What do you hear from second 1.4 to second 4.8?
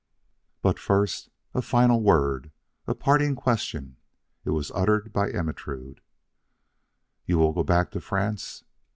a final word a parting question. It was